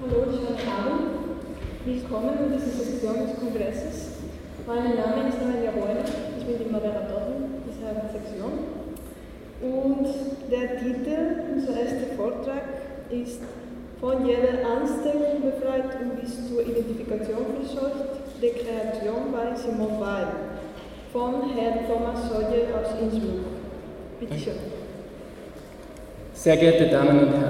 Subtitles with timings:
[0.00, 1.44] Hallo, schönen Abend.
[1.84, 4.16] Willkommen in dieser Sektion des Kongresses.
[4.66, 8.64] Mein Name ist Noelia Boyner, ich bin die Moderatorin dieser Sektion.
[9.60, 10.08] Und
[10.50, 12.64] der Titel unseres ersten Vortrag
[13.10, 13.42] ist
[14.00, 20.28] Von jeder Ansteckung befreit und bis zur Identifikation verscheucht, Kreation bei Simone Weil
[21.12, 23.44] von Herrn Thomas Sawyer aus Innsbruck.
[24.18, 24.54] Bitte schön.
[26.32, 27.49] Sehr geehrte Damen und Herren,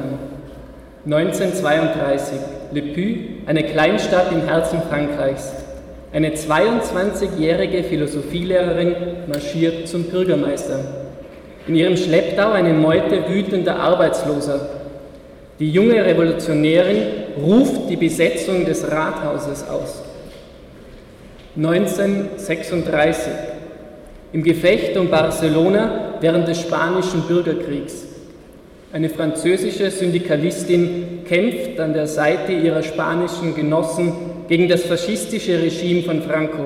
[1.07, 2.39] 1932,
[2.73, 5.50] Le Puy, eine Kleinstadt im Herzen Frankreichs.
[6.13, 8.95] Eine 22-jährige Philosophielehrerin
[9.26, 10.79] marschiert zum Bürgermeister.
[11.67, 14.61] In ihrem Schlepptau eine Meute wütender Arbeitsloser.
[15.59, 17.03] Die junge Revolutionärin
[17.43, 20.03] ruft die Besetzung des Rathauses aus.
[21.57, 23.32] 1936,
[24.35, 28.10] im Gefecht um Barcelona während des spanischen Bürgerkriegs.
[28.93, 34.12] Eine französische Syndikalistin kämpft an der Seite ihrer spanischen Genossen
[34.48, 36.65] gegen das faschistische Regime von Franco.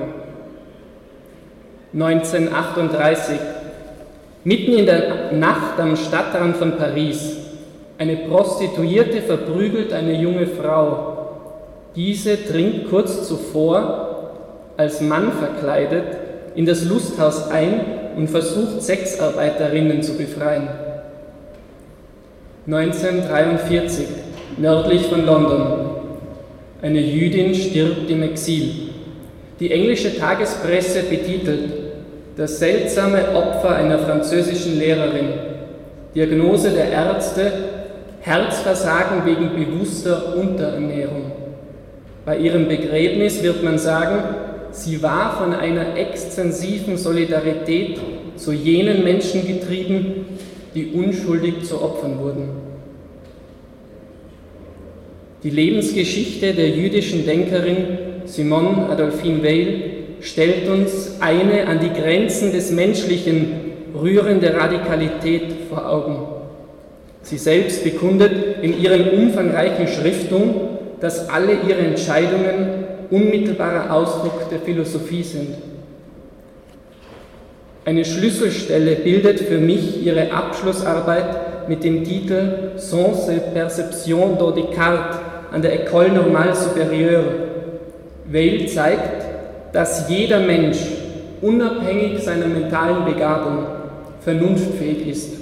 [1.93, 3.37] 1938,
[4.43, 7.37] mitten in der Nacht am Stadtrand von Paris,
[7.99, 11.27] eine Prostituierte verprügelt eine junge Frau.
[11.95, 14.33] Diese dringt kurz zuvor,
[14.77, 16.05] als Mann verkleidet,
[16.55, 17.81] in das Lusthaus ein
[18.17, 20.67] und versucht, Sexarbeiterinnen zu befreien.
[22.67, 24.07] 1943,
[24.57, 25.85] nördlich von London.
[26.81, 28.71] Eine Jüdin stirbt im Exil.
[29.59, 31.69] Die englische Tagespresse betitelt
[32.35, 35.27] das seltsame Opfer einer französischen Lehrerin.
[36.15, 37.51] Diagnose der Ärzte
[38.21, 41.31] Herzversagen wegen bewusster Unterernährung.
[42.25, 44.23] Bei ihrem Begräbnis wird man sagen,
[44.71, 47.99] sie war von einer extensiven Solidarität
[48.35, 50.25] zu jenen Menschen getrieben,
[50.75, 52.49] die unschuldig zu Opfern wurden.
[55.43, 59.83] Die Lebensgeschichte der jüdischen Denkerin Simone Adolphine Weil
[60.19, 63.53] stellt uns eine an die Grenzen des Menschlichen
[63.93, 66.27] rührende Radikalität vor Augen.
[67.21, 70.55] Sie selbst bekundet in ihren umfangreichen Schriftung,
[70.99, 75.55] dass alle ihre Entscheidungen unmittelbarer Ausdruck der Philosophie sind.
[77.85, 85.19] Eine Schlüsselstelle bildet für mich ihre Abschlussarbeit mit dem Titel Sens et Perception de Descartes
[85.51, 87.25] an der École Normale Supérieure.
[88.25, 89.23] Weil zeigt,
[89.71, 90.79] dass jeder Mensch,
[91.43, 93.67] unabhängig seiner mentalen Begabung,
[94.21, 95.33] vernunftfähig ist.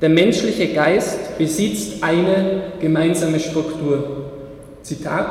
[0.00, 4.30] Der menschliche Geist besitzt eine gemeinsame Struktur.
[4.82, 5.26] Zitat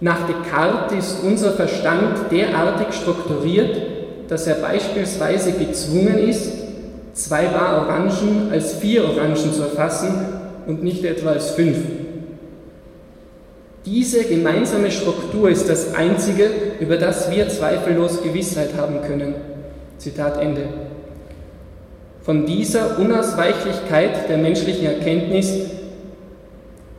[0.00, 3.97] Nach Descartes ist unser Verstand derartig strukturiert,
[4.28, 6.52] dass er beispielsweise gezwungen ist,
[7.14, 10.14] zwei Bar Orangen als vier Orangen zu erfassen
[10.66, 11.78] und nicht etwa als fünf.
[13.86, 19.34] Diese gemeinsame Struktur ist das Einzige, über das wir zweifellos Gewissheit haben können.
[19.96, 20.64] Zitat Ende.
[22.22, 25.54] Von dieser Unausweichlichkeit der menschlichen Erkenntnis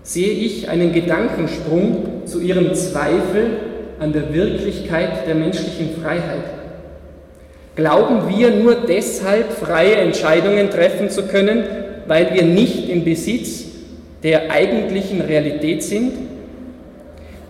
[0.01, 3.57] sehe ich einen Gedankensprung zu ihrem Zweifel
[3.99, 6.58] an der Wirklichkeit der menschlichen Freiheit.
[7.79, 11.63] Glauben wir nur deshalb freie Entscheidungen treffen zu können,
[12.07, 13.63] weil wir nicht im Besitz
[14.21, 16.11] der eigentlichen Realität sind?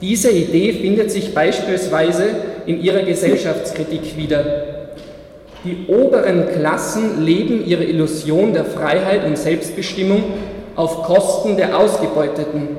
[0.01, 2.25] Diese Idee findet sich beispielsweise
[2.67, 4.65] in ihrer Gesellschaftskritik wieder.
[5.65, 10.25] Die oberen Klassen leben ihre Illusion der Freiheit und Selbstbestimmung
[10.75, 12.77] auf Kosten der Ausgebeuteten.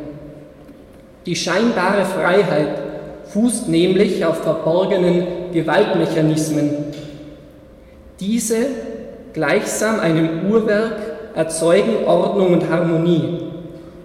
[1.27, 2.79] Die scheinbare Freiheit
[3.25, 6.71] fußt nämlich auf verborgenen Gewaltmechanismen,
[8.21, 8.67] diese,
[9.33, 10.93] gleichsam einem Uhrwerk,
[11.35, 13.39] erzeugen Ordnung und Harmonie.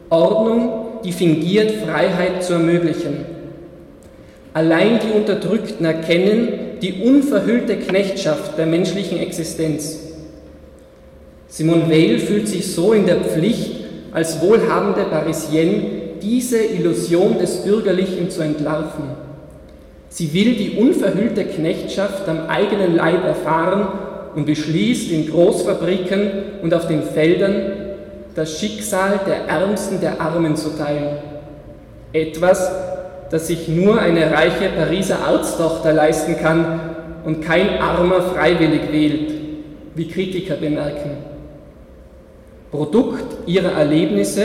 [0.09, 3.25] Ordnung, die fingiert, Freiheit zu ermöglichen.
[4.53, 6.47] Allein die Unterdrückten erkennen
[6.81, 9.99] die unverhüllte Knechtschaft der menschlichen Existenz.
[11.47, 15.83] Simone Weil fühlt sich so in der Pflicht, als wohlhabende Parisienne
[16.21, 19.24] diese Illusion des Bürgerlichen zu entlarven.
[20.15, 23.85] Sie will die unverhüllte Knechtschaft am eigenen Leib erfahren
[24.33, 26.31] und beschließt, in Großfabriken
[26.61, 27.73] und auf den Feldern
[28.33, 31.17] das Schicksal der Ärmsten der Armen zu teilen.
[32.13, 32.71] Etwas,
[33.29, 36.79] das sich nur eine reiche Pariser Arzttochter leisten kann
[37.25, 39.33] und kein Armer freiwillig wählt,
[39.95, 41.11] wie Kritiker bemerken.
[42.71, 44.43] Produkt ihrer Erlebnisse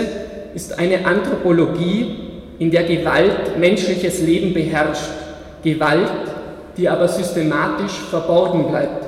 [0.53, 2.17] ist eine Anthropologie,
[2.59, 5.30] in der Gewalt menschliches Leben beherrscht,
[5.63, 6.11] Gewalt,
[6.77, 9.07] die aber systematisch verborgen bleibt.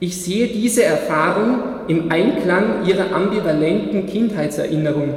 [0.00, 1.58] Ich sehe diese Erfahrung
[1.88, 5.14] im Einklang ihrer ambivalenten Kindheitserinnerung.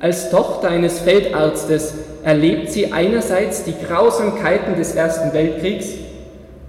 [0.00, 5.94] Als Tochter eines Feldarztes erlebt sie einerseits die Grausamkeiten des Ersten Weltkriegs,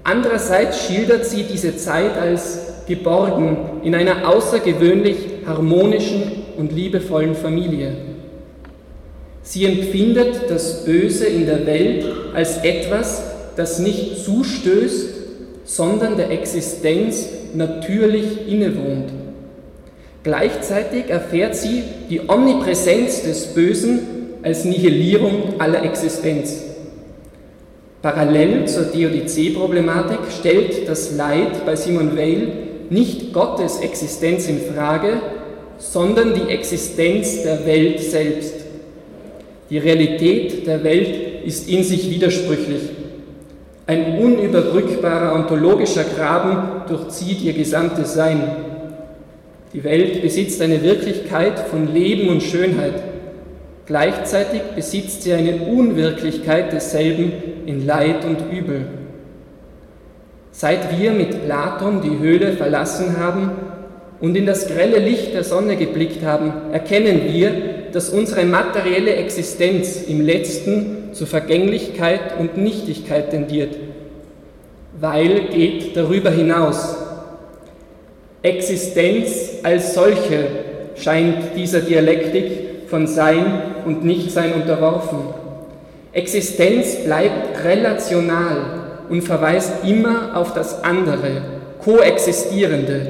[0.03, 8.10] andererseits schildert sie diese Zeit als geborgen in einer außergewöhnlich harmonischen und liebevollen Familie.
[9.43, 13.23] Sie empfindet das Böse in der Welt als etwas,
[13.55, 15.09] das nicht zustößt,
[15.65, 19.11] sondern der Existenz natürlich innewohnt.
[20.23, 23.99] Gleichzeitig erfährt sie die Omnipräsenz des Bösen
[24.43, 26.63] als Nihilierung aller Existenz.
[28.01, 32.51] Parallel zur Theodizee-Problematik stellt das Leid bei Simon Weil
[32.89, 35.21] nicht Gottes Existenz in Frage,
[35.77, 38.60] sondern die Existenz der Welt selbst.
[39.71, 42.89] Die Realität der Welt ist in sich widersprüchlich.
[43.87, 48.41] Ein unüberbrückbarer ontologischer Graben durchzieht ihr gesamtes Sein.
[49.73, 53.01] Die Welt besitzt eine Wirklichkeit von Leben und Schönheit.
[53.85, 57.31] Gleichzeitig besitzt sie eine Unwirklichkeit desselben
[57.65, 58.87] in Leid und Übel.
[60.51, 63.51] Seit wir mit Platon die Höhle verlassen haben
[64.19, 70.03] und in das grelle Licht der Sonne geblickt haben, erkennen wir, dass unsere materielle Existenz
[70.07, 73.75] im letzten zur Vergänglichkeit und Nichtigkeit tendiert.
[74.99, 76.95] Weil geht darüber hinaus.
[78.43, 80.47] Existenz als solche
[80.95, 85.19] scheint dieser Dialektik von Sein und Nichtsein unterworfen.
[86.13, 91.41] Existenz bleibt relational und verweist immer auf das andere,
[91.83, 93.07] koexistierende.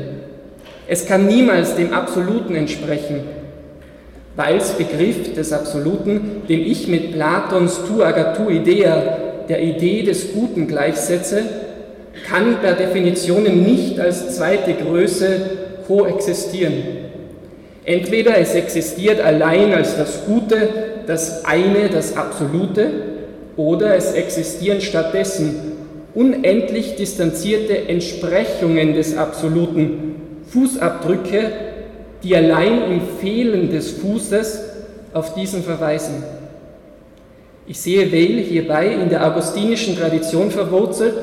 [0.87, 3.21] Es kann niemals dem Absoluten entsprechen.
[4.35, 9.17] Weils Begriff des Absoluten, den ich mit Platons tu agatu idea,
[9.49, 11.41] der Idee des Guten gleichsetze,
[12.29, 15.27] kann per Definition nicht als zweite Größe
[15.87, 16.73] koexistieren.
[17.83, 20.69] Entweder es existiert allein als das Gute,
[21.07, 22.89] das eine, das Absolute,
[23.57, 25.55] oder es existieren stattdessen
[26.13, 30.15] unendlich distanzierte Entsprechungen des Absoluten,
[30.51, 31.70] Fußabdrücke,
[32.23, 34.61] die allein im Fehlen des Fußes
[35.13, 36.23] auf diesen verweisen.
[37.67, 41.13] Ich sehe Weil hierbei in der augustinischen Tradition verwurzelt,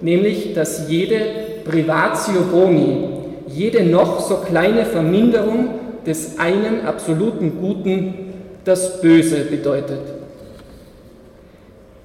[0.00, 1.20] nämlich dass jede
[1.64, 3.08] Privatio Boni,
[3.46, 5.68] jede noch so kleine Verminderung
[6.06, 8.14] des einen absoluten Guten
[8.64, 10.00] das Böse bedeutet.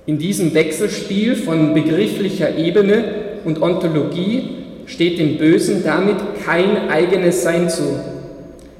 [0.05, 3.03] In diesem Wechselspiel von begrifflicher Ebene
[3.45, 4.49] und Ontologie
[4.85, 7.99] steht dem Bösen damit kein eigenes Sein zu.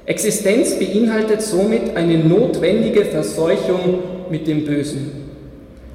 [0.08, 3.98] Existenz beinhaltet somit eine notwendige Verseuchung
[4.30, 5.28] mit dem Bösen.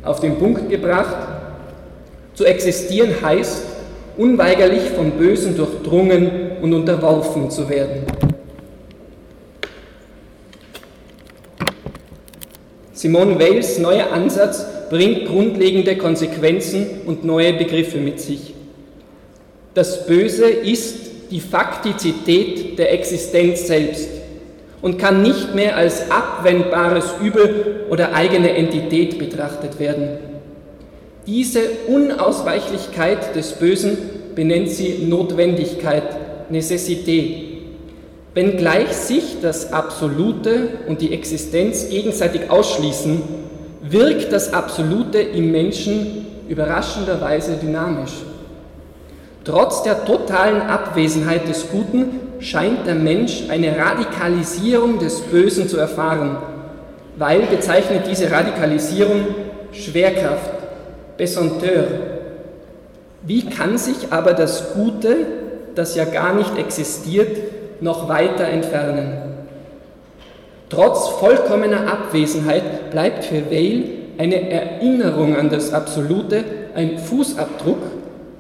[0.04, 1.18] Auf den Punkt gebracht,
[2.36, 3.64] zu existieren heißt,
[4.16, 6.30] unweigerlich vom Bösen durchdrungen
[6.62, 8.04] und unterworfen zu werden.
[12.94, 18.54] Simone Weils neuer Ansatz bringt grundlegende Konsequenzen und neue Begriffe mit sich.
[19.74, 24.10] Das Böse ist die Faktizität der Existenz selbst
[24.82, 30.10] und kann nicht mehr als abwendbares Übel oder eigene Entität betrachtet werden.
[31.26, 33.98] Diese Unausweichlichkeit des Bösen
[34.36, 37.46] benennt sie Notwendigkeit, Necessität.
[38.34, 43.22] Wenngleich sich das Absolute und die Existenz gegenseitig ausschließen,
[43.84, 48.12] wirkt das Absolute im Menschen überraschenderweise dynamisch.
[49.46, 56.38] Trotz der totalen Abwesenheit des Guten scheint der Mensch eine Radikalisierung des Bösen zu erfahren,
[57.18, 59.26] weil bezeichnet diese Radikalisierung
[59.74, 60.52] Schwerkraft,
[61.18, 61.88] Besanteur.
[63.24, 65.16] Wie kann sich aber das Gute,
[65.76, 67.38] das ja gar nicht existiert,
[67.82, 69.18] noch weiter entfernen?
[70.70, 73.84] Trotz vollkommener Abwesenheit bleibt für Weil
[74.18, 76.44] eine Erinnerung an das Absolute
[76.76, 77.78] ein Fußabdruck,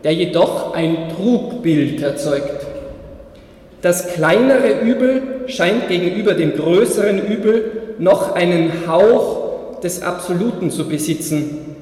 [0.03, 2.65] der jedoch ein Trugbild erzeugt.
[3.81, 11.75] Das kleinere Übel scheint gegenüber dem größeren Übel noch einen Hauch des Absoluten zu besitzen,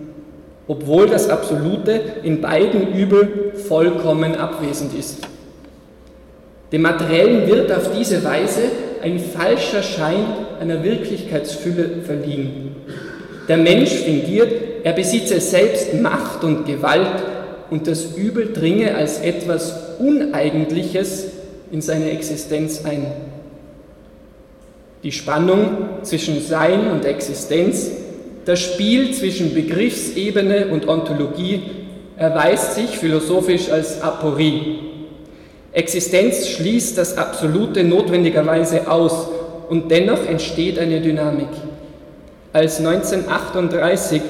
[0.68, 5.28] obwohl das Absolute in beiden Übel vollkommen abwesend ist.
[6.72, 8.62] Dem Materiellen wird auf diese Weise
[9.04, 10.26] ein falscher Schein
[10.60, 12.76] einer Wirklichkeitsfülle verliehen.
[13.48, 14.52] Der Mensch fingiert,
[14.84, 17.31] er besitze selbst Macht und Gewalt
[17.72, 21.28] und das Übel dringe als etwas Uneigentliches
[21.72, 23.08] in seine Existenz ein.
[25.04, 27.90] Die Spannung zwischen Sein und Existenz,
[28.46, 31.64] das Spiel zwischen Begriffsebene und Ontologie
[32.18, 34.80] erweist sich philosophisch als Aporie.
[35.72, 39.30] Existenz schließt das Absolute notwendigerweise aus
[39.70, 41.48] und dennoch entsteht eine Dynamik.
[42.52, 44.22] Als 1938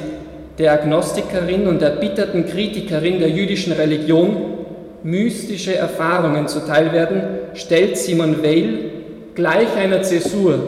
[0.62, 4.60] der Agnostikerin und erbitterten Kritikerin der jüdischen Religion
[5.02, 7.24] mystische Erfahrungen zuteil werden,
[7.56, 8.92] stellt Simon Weil
[9.34, 10.60] gleich einer Zäsur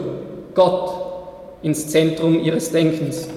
[0.54, 0.90] Gott
[1.62, 3.28] ins Zentrum ihres Denkens.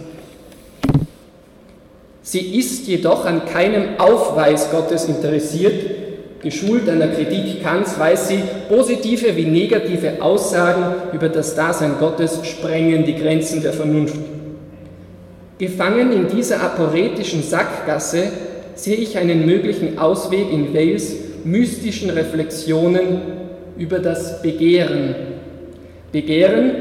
[2.24, 6.42] Sie ist jedoch an keinem Aufweis Gottes interessiert.
[6.42, 12.40] Geschult an der Kritik Kants weiß sie, positive wie negative Aussagen über das Dasein Gottes
[12.44, 14.37] sprengen die Grenzen der Vernunft.
[15.58, 18.32] Gefangen in dieser aporetischen Sackgasse
[18.76, 23.22] sehe ich einen möglichen Ausweg in Wales mystischen Reflexionen
[23.78, 25.16] über das Begehren.
[26.12, 26.72] Begehren,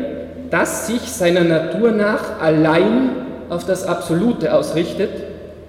[0.51, 3.11] das sich seiner Natur nach allein
[3.49, 5.11] auf das Absolute ausrichtet,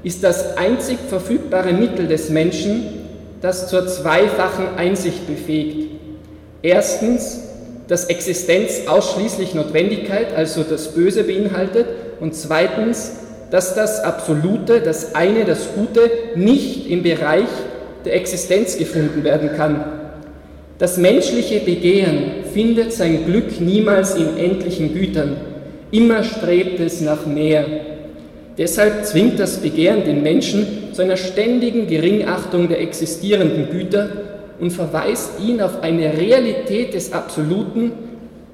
[0.03, 2.83] ist das einzig verfügbare Mittel des Menschen,
[3.41, 5.91] das zur zweifachen Einsicht befähigt.
[6.61, 7.41] Erstens,
[7.87, 11.87] dass Existenz ausschließlich Notwendigkeit, also das Böse beinhaltet,
[12.19, 13.13] und zweitens,
[13.51, 17.47] dass das Absolute, das eine, das Gute, nicht im Bereich
[18.05, 19.83] der Existenz gefunden werden kann.
[20.77, 25.37] Das menschliche Begehren findet sein Glück niemals in endlichen Gütern.
[25.91, 27.65] Immer strebt es nach mehr.
[28.57, 34.09] Deshalb zwingt das Begehren den Menschen zu einer ständigen Geringachtung der existierenden Güter
[34.59, 37.91] und verweist ihn auf eine Realität des Absoluten,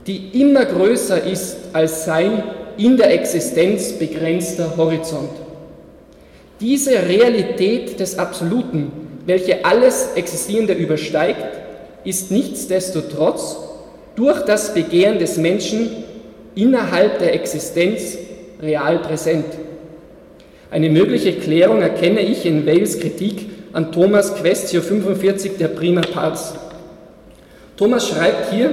[0.05, 2.43] die immer größer ist als sein
[2.77, 5.29] in der Existenz begrenzter Horizont.
[6.59, 8.91] Diese Realität des Absoluten,
[9.25, 11.45] welche alles Existierende übersteigt,
[12.03, 13.57] ist nichtsdestotrotz
[14.15, 15.89] durch das Begehren des Menschen
[16.55, 18.17] innerhalb der Existenz
[18.61, 19.45] real präsent.
[20.71, 26.55] Eine mögliche Klärung erkenne ich in Wales Kritik an Thomas Questio 45 der Prima Pars.
[27.77, 28.71] Thomas schreibt hier,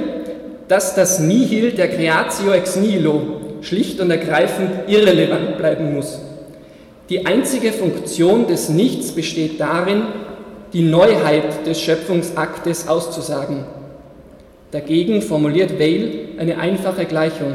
[0.68, 6.20] dass das Nihil der Creatio ex nihilo schlicht und ergreifend irrelevant bleiben muss.
[7.08, 10.02] Die einzige Funktion des Nichts besteht darin,
[10.72, 13.64] die Neuheit des Schöpfungsaktes auszusagen.
[14.70, 17.54] Dagegen formuliert Weil eine einfache Gleichung.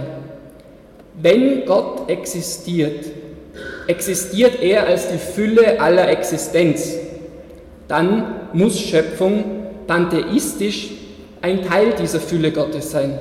[1.21, 3.05] Wenn Gott existiert,
[3.88, 6.97] existiert er als die Fülle aller Existenz.
[7.88, 9.45] Dann muss Schöpfung
[9.88, 10.89] pantheistisch
[11.41, 13.17] ein Teil dieser Fülle Gottes sein.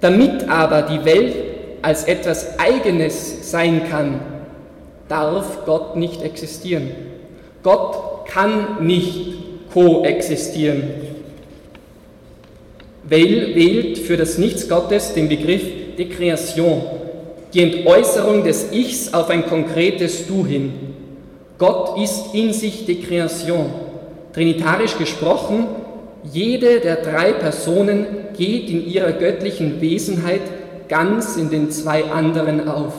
[0.00, 1.51] Damit aber die Welt
[1.82, 4.20] als etwas Eigenes sein kann,
[5.08, 6.90] darf Gott nicht existieren.
[7.62, 9.34] Gott kann nicht
[9.72, 10.82] koexistieren.
[13.04, 15.62] Weil wählt für das Nichts Gottes den Begriff
[15.98, 16.82] de Création,
[17.52, 20.72] die Entäußerung des Ichs auf ein konkretes Du hin.
[21.58, 23.66] Gott ist in sich de Création.
[24.32, 25.66] Trinitarisch gesprochen,
[26.24, 30.40] jede der drei Personen geht in ihrer göttlichen Wesenheit
[30.92, 32.92] ganz in den zwei anderen auf.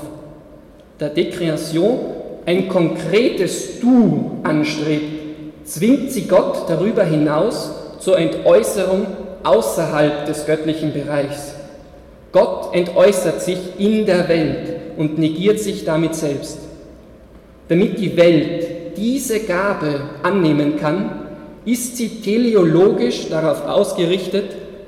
[0.98, 2.00] Da Dekreation
[2.44, 9.06] ein konkretes Du anstrebt, zwingt sie Gott darüber hinaus zur Entäußerung
[9.44, 11.54] außerhalb des göttlichen Bereichs.
[12.32, 16.58] Gott entäußert sich in der Welt und negiert sich damit selbst.
[17.68, 21.28] Damit die Welt diese Gabe annehmen kann,
[21.64, 24.46] ist sie teleologisch darauf ausgerichtet,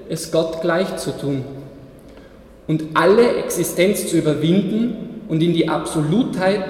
[0.09, 1.45] es Gott gleich zu tun
[2.67, 6.65] und alle Existenz zu überwinden und in die Absolutheit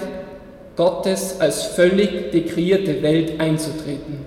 [0.75, 4.25] Gottes als völlig dekreierte Welt einzutreten.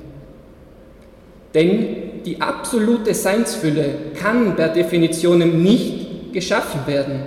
[1.55, 7.21] Denn die absolute Seinsfülle kann per Definition nicht geschaffen werden.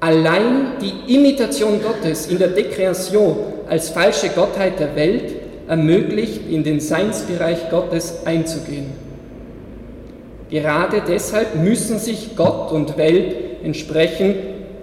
[0.00, 3.36] Allein die Imitation Gottes in der Dekreation
[3.68, 5.34] als falsche Gottheit der Welt
[5.68, 8.86] ermöglicht, in den Seinsbereich Gottes einzugehen.
[10.50, 14.34] Gerade deshalb müssen sich Gott und Welt entsprechen,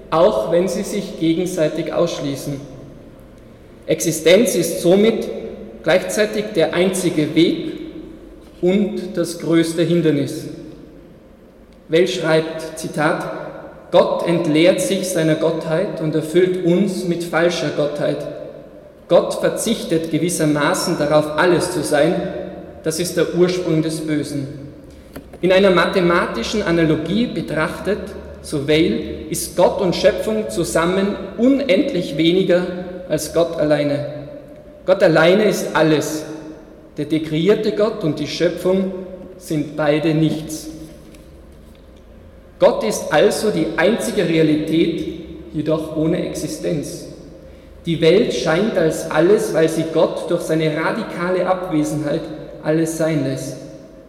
[0.10, 2.60] auch wenn sie sich gegenseitig ausschließen.
[3.88, 5.28] Existenz ist somit
[5.84, 7.74] gleichzeitig der einzige Weg
[8.62, 10.46] und das größte Hindernis.
[11.90, 18.26] Well schreibt, Zitat, Gott entleert sich seiner Gottheit und erfüllt uns mit falscher Gottheit.
[19.08, 22.16] Gott verzichtet gewissermaßen darauf, alles zu sein.
[22.84, 24.48] Das ist der Ursprung des Bösen.
[25.42, 28.00] In einer mathematischen Analogie betrachtet
[28.44, 32.68] so Weil, ist Gott und Schöpfung zusammen unendlich weniger
[33.10, 34.06] als Gott alleine.
[34.86, 36.26] Gott alleine ist alles.
[36.98, 38.92] Der dekreierte Gott und die Schöpfung
[39.38, 40.68] sind beide nichts.
[42.60, 45.06] Gott ist also die einzige Realität,
[45.54, 47.08] jedoch ohne Existenz.
[47.86, 52.22] Die Welt scheint als alles, weil sie Gott durch seine radikale Abwesenheit
[52.62, 53.58] alles sein lässt.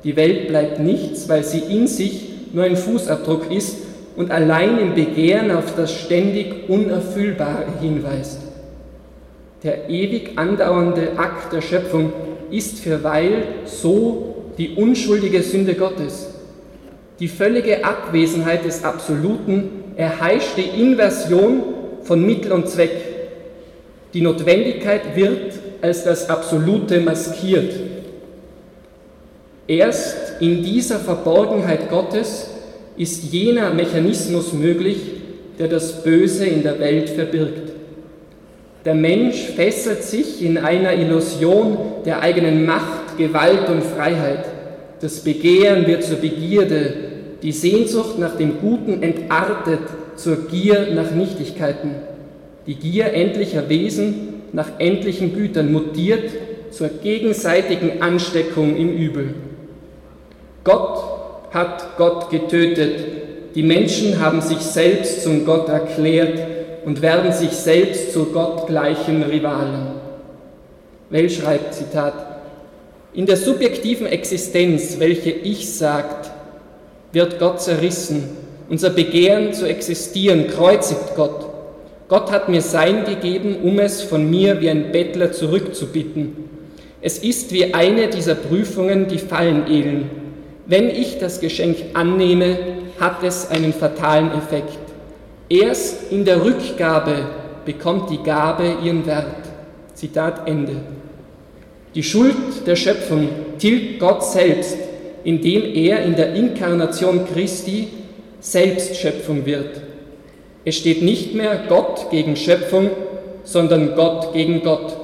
[0.03, 3.84] Die Welt bleibt nichts, weil sie in sich nur ein Fußabdruck ist
[4.17, 8.41] und allein im Begehren auf das ständig Unerfüllbare hinweist.
[9.63, 12.13] Der ewig andauernde Akt der Schöpfung
[12.51, 16.31] ist für Weil so die unschuldige Sünde Gottes.
[17.19, 21.63] Die völlige Abwesenheit des Absoluten erheischt die Inversion
[22.03, 22.91] von Mittel und Zweck.
[24.13, 27.73] Die Notwendigkeit wird als das Absolute maskiert.
[29.67, 32.51] Erst in dieser Verborgenheit Gottes
[32.97, 34.99] ist jener Mechanismus möglich,
[35.59, 37.73] der das Böse in der Welt verbirgt.
[38.85, 44.45] Der Mensch fesselt sich in einer Illusion der eigenen Macht, Gewalt und Freiheit.
[45.01, 46.95] Das Begehren wird zur Begierde,
[47.43, 49.81] die Sehnsucht nach dem Guten entartet
[50.17, 51.91] zur Gier nach Nichtigkeiten.
[52.67, 56.31] Die Gier endlicher Wesen nach endlichen Gütern mutiert
[56.71, 59.35] zur gegenseitigen Ansteckung im Übel.
[60.63, 61.14] Gott
[61.55, 63.55] hat Gott getötet.
[63.55, 66.41] Die Menschen haben sich selbst zum Gott erklärt
[66.85, 69.93] und werden sich selbst zu gottgleichen Rivalen.
[71.11, 72.15] Well schreibt, Zitat,
[73.15, 76.33] in der subjektiven Existenz, welche ich sagt,
[77.13, 78.25] wird Gott zerrissen.
[78.69, 81.47] Unser Begehren zu existieren kreuzigt Gott.
[82.09, 86.35] Gott hat mir sein gegeben, um es von mir wie ein Bettler zurückzubitten.
[87.01, 90.24] Es ist wie eine dieser Prüfungen, die Fallen ehlen.
[90.67, 92.57] Wenn ich das Geschenk annehme,
[92.99, 94.79] hat es einen fatalen Effekt.
[95.49, 97.27] Erst in der Rückgabe
[97.67, 99.27] bekommt die Gabe ihren Wert.
[99.95, 100.77] Zitat Ende.
[101.95, 103.29] Die Schuld der Schöpfung
[103.59, 104.77] tilgt Gott selbst,
[105.23, 107.89] indem er in der Inkarnation Christi
[108.41, 109.81] selbst Schöpfung wird.
[110.65, 112.91] Es steht nicht mehr Gott gegen Schöpfung,
[113.45, 114.97] sondern Gott gegen Gott.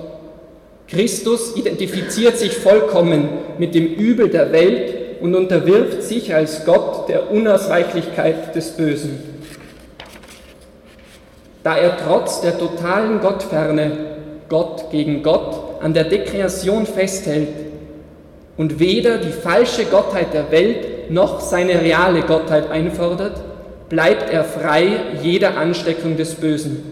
[0.89, 7.31] Christus identifiziert sich vollkommen mit dem Übel der Welt und unterwirft sich als Gott der
[7.31, 9.19] Unausweichlichkeit des Bösen.
[11.63, 13.93] Da er trotz der totalen Gottferne
[14.49, 17.49] Gott gegen Gott an der Dekreation festhält
[18.57, 23.41] und weder die falsche Gottheit der Welt noch seine reale Gottheit einfordert,
[23.89, 24.89] bleibt er frei
[25.23, 26.83] jeder Ansteckung des Bösen.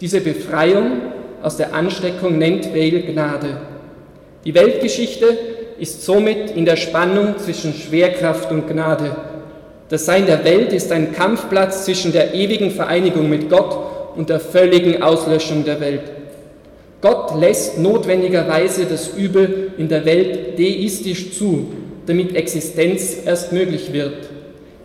[0.00, 1.00] Diese Befreiung
[1.42, 3.56] aus der Ansteckung nennt Weil Gnade.
[4.44, 5.36] Die Weltgeschichte
[5.78, 9.16] ist somit in der Spannung zwischen Schwerkraft und Gnade.
[9.88, 13.76] Das Sein der Welt ist ein Kampfplatz zwischen der ewigen Vereinigung mit Gott
[14.16, 16.02] und der völligen Auslöschung der Welt.
[17.00, 21.66] Gott lässt notwendigerweise das Übel in der Welt deistisch zu,
[22.06, 24.30] damit Existenz erst möglich wird.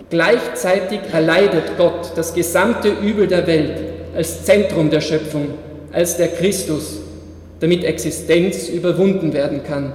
[0.09, 3.77] Gleichzeitig erleidet Gott das gesamte Übel der Welt
[4.15, 5.49] als Zentrum der Schöpfung,
[5.93, 6.99] als der Christus,
[7.59, 9.93] damit Existenz überwunden werden kann.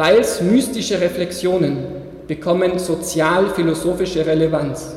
[0.00, 1.76] Weils mystische Reflexionen
[2.26, 4.94] bekommen sozial-philosophische Relevanz.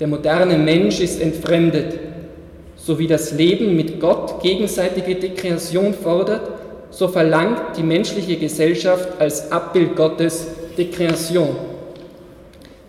[0.00, 2.00] Der moderne Mensch ist entfremdet.
[2.74, 6.50] So wie das Leben mit Gott gegenseitige Dekreation fordert,
[6.90, 10.44] so verlangt die menschliche Gesellschaft als Abbild Gottes
[10.76, 11.50] Dekreation.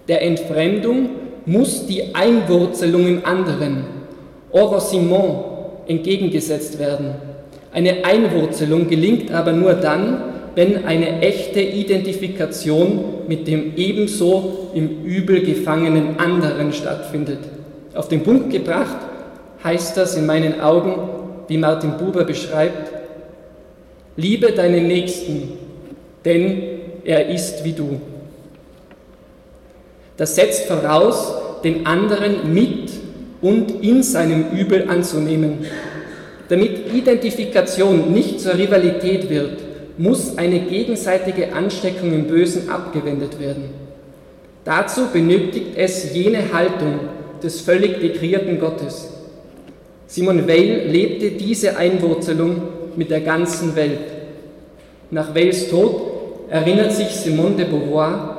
[0.08, 1.10] Der Entfremdung
[1.46, 3.84] muss die Einwurzelung im anderen,
[4.52, 5.36] Orosiment,
[5.86, 7.14] entgegengesetzt werden.
[7.72, 15.42] Eine Einwurzelung gelingt aber nur dann, wenn eine echte Identifikation mit dem ebenso im Übel
[15.42, 17.40] gefangenen anderen stattfindet.
[17.94, 18.98] Auf den Punkt gebracht
[19.64, 20.96] heißt das in meinen Augen,
[21.48, 22.92] wie Martin Buber beschreibt,
[24.16, 25.54] liebe deinen Nächsten,
[26.24, 26.62] denn
[27.04, 28.00] er ist wie du.
[30.18, 32.92] Das setzt voraus, den anderen mit
[33.42, 35.66] und in seinem Übel anzunehmen.
[36.48, 39.65] Damit Identifikation nicht zur Rivalität wird,
[39.98, 43.70] muss eine gegenseitige Ansteckung im Bösen abgewendet werden.
[44.64, 47.00] Dazu benötigt es jene Haltung
[47.42, 49.12] des völlig dekrierten Gottes.
[50.08, 52.62] Simon Weil lebte diese Einwurzelung
[52.96, 54.00] mit der ganzen Welt.
[55.12, 56.02] Nach Weils Tod
[56.50, 58.36] erinnert sich Simone de Beauvoir,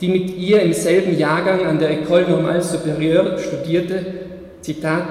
[0.00, 4.04] die mit ihr im selben Jahrgang an der École Normale Supérieure studierte,
[4.62, 5.06] Zitat,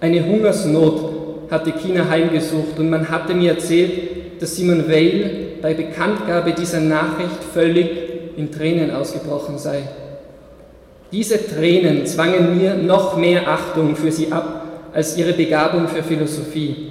[0.00, 6.52] eine Hungersnot hatte China heimgesucht und man hatte mir erzählt, dass Simon Weil bei Bekanntgabe
[6.52, 7.88] dieser Nachricht völlig
[8.36, 9.82] in Tränen ausgebrochen sei.
[11.12, 16.90] Diese Tränen zwangen mir noch mehr Achtung für sie ab als ihre Begabung für Philosophie.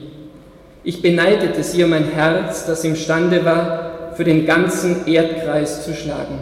[0.84, 6.40] Ich beneidete sie um ein Herz, das imstande war, für den ganzen Erdkreis zu schlagen.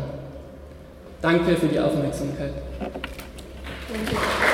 [1.22, 2.54] Danke für die Aufmerksamkeit.
[2.80, 4.49] Danke.